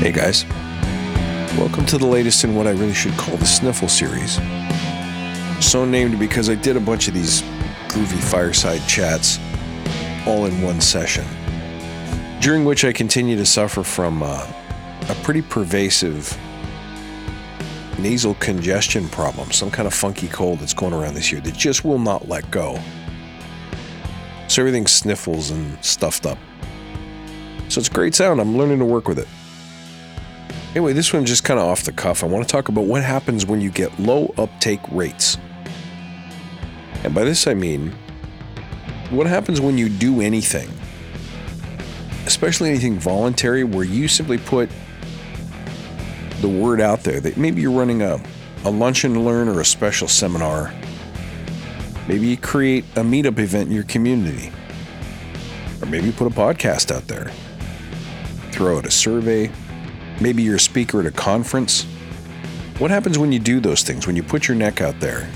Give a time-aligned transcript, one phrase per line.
[0.00, 0.46] Hey guys,
[1.58, 4.36] welcome to the latest in what I really should call the Sniffle series.
[5.62, 7.42] So named because I did a bunch of these
[7.88, 9.38] groovy fireside chats
[10.26, 11.26] all in one session,
[12.40, 14.50] during which I continue to suffer from uh,
[15.10, 16.34] a pretty pervasive
[17.98, 21.84] nasal congestion problem, some kind of funky cold that's going around this year that just
[21.84, 22.80] will not let go.
[24.48, 26.38] So everything sniffles and stuffed up.
[27.68, 28.40] So it's great sound.
[28.40, 29.28] I'm learning to work with it.
[30.70, 32.22] Anyway, this one's just kind of off the cuff.
[32.22, 35.36] I want to talk about what happens when you get low uptake rates.
[37.02, 37.92] And by this I mean,
[39.10, 40.70] what happens when you do anything,
[42.24, 44.70] especially anything voluntary, where you simply put
[46.40, 48.22] the word out there that maybe you're running a,
[48.64, 50.72] a lunch and learn or a special seminar.
[52.06, 54.52] Maybe you create a meetup event in your community.
[55.82, 57.32] Or maybe you put a podcast out there.
[58.52, 59.50] Throw out a survey,
[60.20, 61.84] Maybe you're a speaker at a conference.
[62.78, 65.28] What happens when you do those things, when you put your neck out there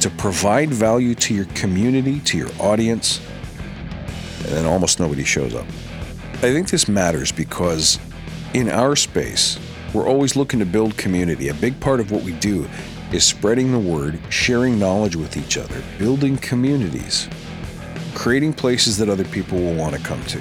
[0.00, 3.20] to provide value to your community, to your audience,
[4.38, 5.66] and then almost nobody shows up?
[6.34, 7.98] I think this matters because
[8.54, 9.58] in our space,
[9.94, 11.48] we're always looking to build community.
[11.48, 12.68] A big part of what we do
[13.12, 17.28] is spreading the word, sharing knowledge with each other, building communities,
[18.14, 20.40] creating places that other people will want to come to.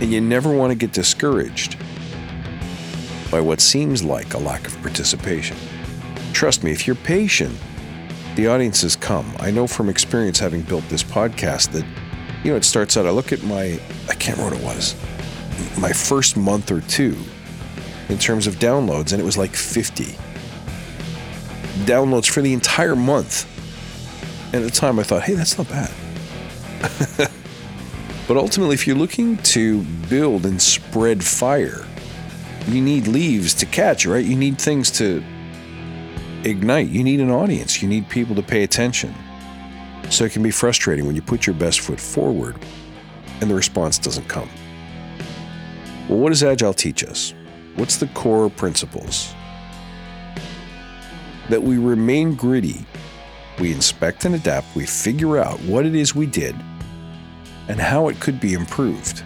[0.00, 1.78] And you never want to get discouraged
[3.30, 5.56] by what seems like a lack of participation.
[6.32, 7.56] Trust me, if you're patient,
[8.34, 9.34] the audiences come.
[9.40, 11.84] I know from experience having built this podcast that,
[12.44, 14.94] you know, it starts out, I look at my, I can't remember what it was,
[15.78, 17.16] my first month or two
[18.08, 20.04] in terms of downloads, and it was like 50
[21.84, 23.52] downloads for the entire month.
[24.52, 25.90] And at the time, I thought, hey, that's not bad.
[28.28, 31.86] But ultimately, if you're looking to build and spread fire,
[32.66, 34.24] you need leaves to catch, right?
[34.24, 35.22] You need things to
[36.42, 36.88] ignite.
[36.88, 37.80] You need an audience.
[37.80, 39.14] You need people to pay attention.
[40.10, 42.56] So it can be frustrating when you put your best foot forward
[43.40, 44.48] and the response doesn't come.
[46.08, 47.34] Well, what does Agile teach us?
[47.76, 49.34] What's the core principles?
[51.48, 52.86] That we remain gritty,
[53.60, 56.56] we inspect and adapt, we figure out what it is we did
[57.68, 59.22] and how it could be improved.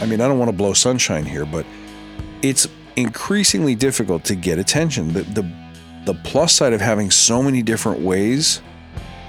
[0.00, 1.64] I mean, I don't want to blow sunshine here, but
[2.42, 2.66] it's
[2.96, 5.12] increasingly difficult to get attention.
[5.12, 5.52] The, the,
[6.04, 8.60] the plus side of having so many different ways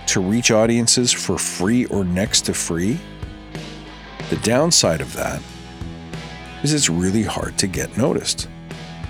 [0.07, 2.99] to reach audiences for free or next to free,
[4.29, 5.41] the downside of that
[6.63, 8.49] is it's really hard to get noticed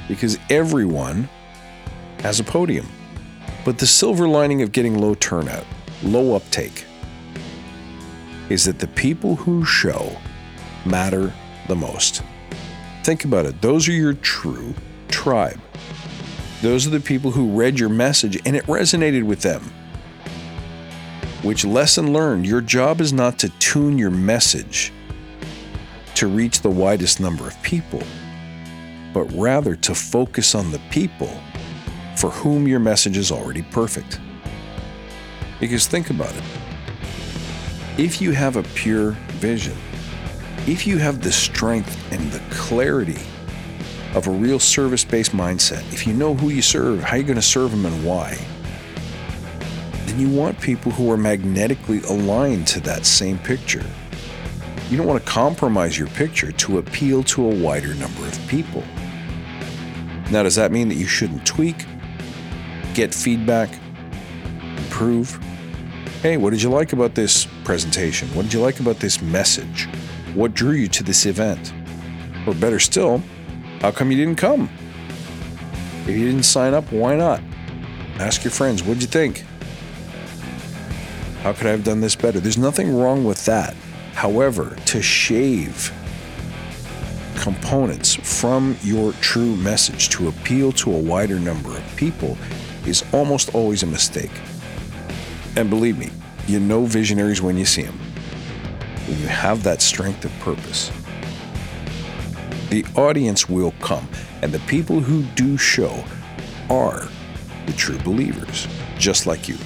[0.07, 1.29] because everyone
[2.19, 2.87] has a podium.
[3.63, 5.65] But the silver lining of getting low turnout,
[6.03, 6.85] low uptake,
[8.49, 10.15] is that the people who show
[10.85, 11.33] matter
[11.67, 12.23] the most.
[13.03, 13.61] Think about it.
[13.61, 14.73] Those are your true
[15.07, 15.59] tribe.
[16.61, 19.61] Those are the people who read your message and it resonated with them.
[21.41, 24.93] Which lesson learned your job is not to tune your message
[26.15, 28.01] to reach the widest number of people,
[29.13, 31.37] but rather to focus on the people
[32.15, 34.21] for whom your message is already perfect.
[35.59, 36.43] Because think about it
[37.97, 39.77] if you have a pure vision,
[40.65, 43.21] if you have the strength and the clarity
[44.15, 47.35] of a real service based mindset, if you know who you serve, how you're going
[47.35, 48.35] to serve them, and why,
[50.05, 53.85] then you want people who are magnetically aligned to that same picture.
[54.89, 58.83] You don't want to compromise your picture to appeal to a wider number of people.
[60.31, 61.85] Now, does that mean that you shouldn't tweak,
[62.95, 63.69] get feedback,
[64.77, 65.39] improve?
[66.23, 68.27] Hey, what did you like about this presentation?
[68.29, 69.87] What did you like about this message?
[70.33, 71.73] What drew you to this event?
[72.47, 73.21] Or better still,
[73.79, 74.69] how come you didn't come?
[76.03, 77.41] If you didn't sign up, why not?
[78.19, 79.45] Ask your friends, what'd you think?
[81.41, 82.39] How could I have done this better?
[82.39, 83.75] There's nothing wrong with that.
[84.13, 85.91] However, to shave
[87.39, 92.37] components from your true message to appeal to a wider number of people
[92.85, 94.31] is almost always a mistake.
[95.55, 96.09] And believe me,
[96.47, 97.97] you know visionaries when you see them.
[99.07, 100.91] When you have that strength of purpose,
[102.69, 104.07] the audience will come.
[104.41, 106.03] And the people who do show
[106.69, 107.07] are
[107.65, 108.67] the true believers,
[108.97, 109.57] just like you.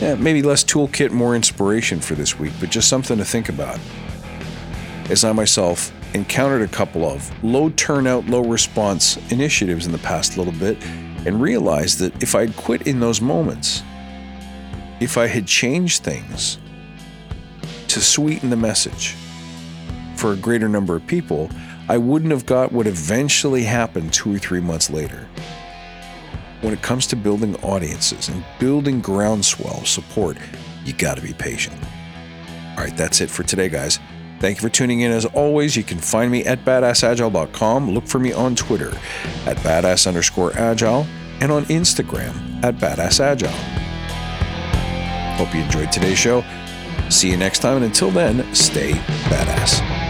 [0.00, 3.78] Yeah, maybe less toolkit, more inspiration for this week, but just something to think about.
[5.10, 10.36] As I myself encountered a couple of low turnout, low response initiatives in the past
[10.36, 10.76] little bit
[11.24, 13.82] and realized that if I'd quit in those moments,
[15.02, 16.58] if I had changed things
[17.88, 19.14] to sweeten the message
[20.16, 21.50] for a greater number of people,
[21.88, 25.28] I wouldn't have got what eventually happened two or three months later.
[26.60, 30.36] When it comes to building audiences and building groundswell support,
[30.84, 31.76] you got to be patient.
[32.70, 33.98] All right, that's it for today, guys.
[34.38, 35.12] Thank you for tuning in.
[35.12, 37.90] As always, you can find me at badassagile.com.
[37.90, 38.90] Look for me on Twitter
[39.46, 41.06] at badass underscore agile
[41.40, 43.71] and on Instagram at badassagile.
[45.36, 46.44] Hope you enjoyed today's show.
[47.08, 48.92] See you next time, and until then, stay
[49.28, 50.01] badass.